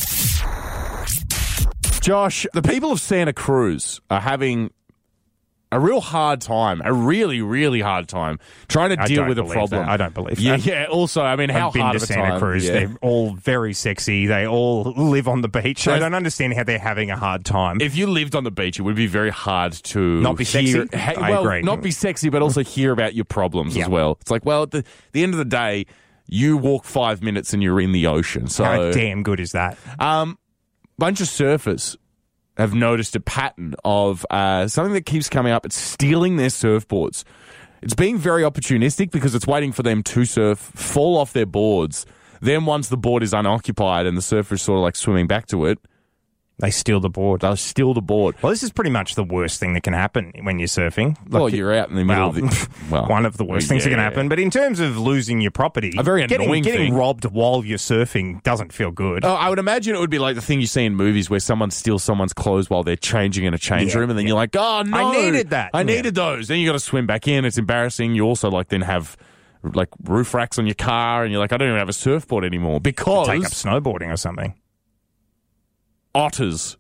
[2.01, 4.71] Josh, the people of Santa Cruz are having
[5.77, 9.43] a real hard time, a really, really hard time trying to I deal with a
[9.43, 9.83] problem.
[9.85, 9.89] that.
[9.89, 10.65] I don't believe yeah, that.
[10.65, 12.39] Yeah, also, I mean, how I've been hard to Santa time?
[12.39, 12.65] Cruz.
[12.65, 12.71] Yeah.
[12.73, 14.25] They're all very sexy.
[14.25, 15.87] They all live on the beach.
[15.87, 17.77] I don't understand how they're having a hard time.
[17.79, 20.87] If you lived on the beach, it would be very hard to Not be hear,
[20.87, 20.97] sexy?
[20.97, 21.61] ha- I agree.
[21.61, 23.83] not be sexy, but also hear about your problems Yeah.
[23.83, 24.17] as well.
[24.21, 25.85] It's like, well, at the, the end of the day,
[26.25, 28.47] you walk five minutes and you're in the ocean.
[28.47, 29.77] So, how damn good is that?
[29.99, 30.37] um,
[30.97, 31.95] bunch of surfers
[32.57, 35.65] have noticed a pattern of uh, something that keeps coming up.
[35.65, 37.23] It's stealing their surfboards.
[37.81, 42.05] It's being very opportunistic because it's waiting for them to surf, fall off their boards.
[42.41, 45.45] Then once the board is unoccupied and the surfer is sort of like swimming back
[45.47, 45.79] to it,
[46.59, 47.41] They steal the board.
[47.41, 48.35] they'll steal the board.
[48.41, 51.09] Well, this is pretty much the worst thing that can happen when you're surfing.
[51.29, 53.67] Like, well, you're out in the middle well, of the well, one of the worst
[53.67, 54.03] things that can yeah.
[54.05, 54.27] happen.
[54.27, 56.93] But in terms of losing your property, A very getting, annoying getting thing.
[56.95, 59.23] robbed while you're surfing doesn't feel good.
[59.23, 61.39] Oh, I would imagine it would be like the thing you see in movies where
[61.39, 64.35] someone steals someone's clothes while they're changing in a change Yeah, room, and then you're
[64.35, 65.83] like, "Oh no, I needed that." I Yeah.
[65.83, 67.45] needed those." Then you got to swim back in.
[67.45, 68.15] It's embarrassing.
[68.15, 69.15] You also like then have
[69.61, 72.45] like roof racks on your car, and you're like, "I don't even have a surfboard
[72.45, 74.55] anymore because Take up snowboarding or something.
[76.17, 76.77] Otters,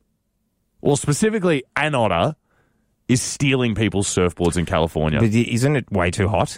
[0.81, 2.35] or specifically an otter,
[3.07, 6.57] is stealing people's surfboards in California." But isn't it way too hot?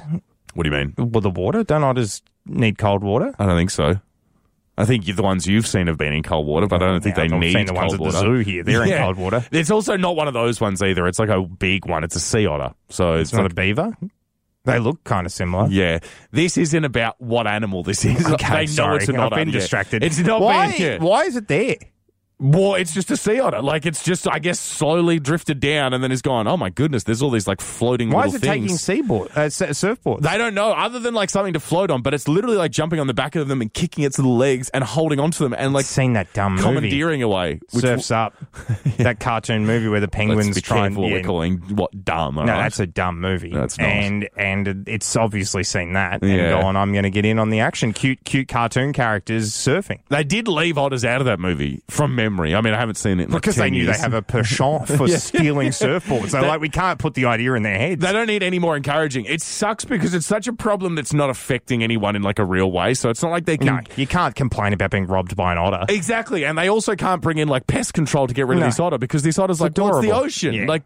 [0.53, 0.93] what do you mean?
[0.97, 1.63] Well, the water?
[1.63, 3.33] Don't otters need cold water?
[3.37, 3.99] I don't think so.
[4.77, 7.17] I think the ones you've seen have been in cold water, but I don't think
[7.17, 8.63] Yeah, they I've need seen the ones cold at the zoo here.
[8.63, 9.45] They're in cold water.
[9.51, 11.05] It's also not one of those ones either.
[11.05, 12.05] It's like a big one.
[12.05, 12.73] It's a sea otter.
[12.89, 13.97] So it's, It's not like, a beaver.
[14.63, 15.67] They look kind of similar.
[15.69, 15.99] yeah.
[16.31, 18.25] This isn't about what animal this is.
[18.25, 18.97] Okay, they know sorry.
[18.97, 19.35] it's an otter.
[19.35, 20.01] I've been distracted.
[20.03, 20.69] It's not why?
[20.69, 20.81] being.
[20.81, 20.97] Yeah.
[20.99, 21.75] Why is it there?
[22.41, 23.61] Well, it's just a sea otter.
[23.61, 26.47] Like it's just, I guess, slowly drifted down and then it's gone.
[26.47, 27.03] Oh my goodness!
[27.03, 28.63] There's all these like floating Why is it things.
[28.63, 30.21] taking seaboard, uh, surfboards?
[30.21, 33.01] They don't know, other than like something to float on, but it's literally like jumping
[33.01, 35.73] on the back of them and kicking its little legs and holding onto them and
[35.73, 36.63] like seen that dumb movie.
[36.63, 37.59] commandeering away.
[37.73, 38.33] Which Surfs Up.
[38.99, 42.05] that cartoon movie where the penguins Let's be try and careful yeah, we're calling what
[42.05, 42.35] dumb.
[42.35, 42.47] No, right?
[42.63, 43.49] that's a dumb movie.
[43.49, 43.79] No, not.
[43.81, 46.61] And and it's obviously seen that and Yeah.
[46.61, 46.77] gone.
[46.77, 47.91] I'm going to get in on the action.
[47.91, 49.99] Cute, cute cartoon characters surfing.
[50.07, 52.28] They did leave otters out of that movie from memory.
[52.29, 52.55] Memory.
[52.55, 53.97] I mean, I haven't seen it in like Because they 10 knew years.
[53.97, 56.29] they have a penchant for stealing surfboards.
[56.29, 58.01] So, like, we can't put the idea in their heads.
[58.01, 59.25] They don't need any more encouraging.
[59.25, 62.71] It sucks because it's such a problem that's not affecting anyone in like a real
[62.71, 62.93] way.
[62.93, 63.75] So it's not like they mm, can.
[63.75, 65.85] no, you can't complain about being robbed by an otter.
[65.89, 68.65] Exactly, and they also can't bring in like pest control to get rid No.
[68.65, 70.53] of this otter because this otter's like, well, it's the ocean.
[70.53, 70.65] Yeah.
[70.67, 70.83] Like,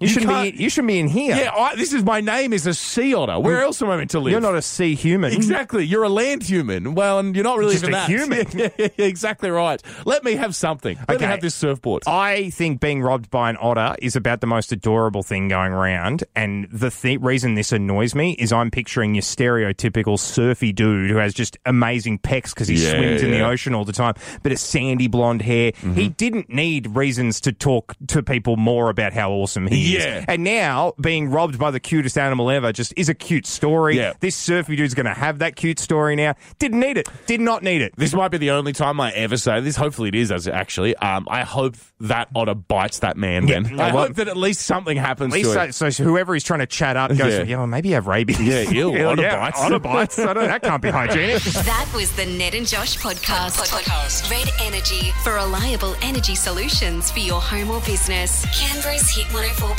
[0.00, 0.62] You, shouldn't be.
[0.62, 1.36] You should be in here.
[1.36, 3.38] Yeah, I, this is my name is a sea otter.
[3.38, 4.32] Where else am I meant to live?
[4.32, 5.32] You're not a sea human.
[5.32, 5.84] Exactly.
[5.84, 6.94] You're a land human.
[6.94, 8.08] Well, and you're not really Just even a that.
[8.08, 8.46] human.
[8.52, 9.82] Yeah, yeah, yeah, exactly right.
[10.06, 10.96] Let me have something.
[11.08, 11.26] Let Okay.
[11.26, 12.02] me have this surfboard.
[12.06, 16.24] I think being robbed by an otter is about the most adorable thing going around.
[16.34, 21.16] And the th- reason this annoys me is I'm picturing your stereotypical surfy dude who
[21.16, 24.52] has just amazing pecs because he Yeah, swims in the ocean all the time, but
[24.52, 25.72] a sandy blonde hair.
[25.72, 25.94] Mm-hmm.
[25.94, 30.24] He didn't need reasons to talk to people more about how awesome he Yeah.
[30.28, 33.96] And now being robbed by the cutest animal ever just is a cute story.
[33.96, 34.12] Yeah.
[34.20, 36.34] This surfy dude's going to have that cute story now.
[36.58, 37.08] Didn't need it.
[37.26, 37.94] Did not need it.
[37.96, 39.76] This might be the only time I ever say this.
[39.76, 40.30] Hopefully, it is.
[40.32, 43.46] As actually, um, I hope that otter bites that man.
[43.46, 45.86] Yeah, then yeah, I well- hope that at least something happens At least to so,
[45.86, 45.92] it.
[45.92, 47.42] so whoever he's trying to chat up goes, Yeah.
[47.42, 48.40] yeah, well, maybe you have rabies.
[48.40, 49.60] Yeah, ew, otter bites.
[49.60, 50.18] Otter bites.
[50.18, 51.42] I don't, that can't be hygienic.
[51.42, 53.58] That was the Ned and Josh podcast.
[53.60, 54.30] podcast.
[54.30, 58.44] Red Energy for reliable energy solutions for your home or business.
[58.58, 59.26] Canberra's Hit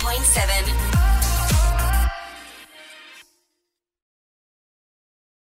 [0.02, 1.21] 104.7.